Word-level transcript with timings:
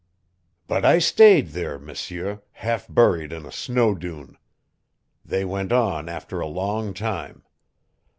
"But 0.65 0.83
I 0.83 0.97
stayed 0.97 1.49
there, 1.49 1.77
M'sieu, 1.77 2.41
half 2.53 2.87
buried 2.89 3.31
in 3.31 3.45
a 3.45 3.51
snow 3.51 3.93
dune. 3.93 4.35
They 5.23 5.45
went 5.45 5.71
on 5.71 6.09
after 6.09 6.39
a 6.39 6.47
long 6.47 6.95
time. 6.95 7.43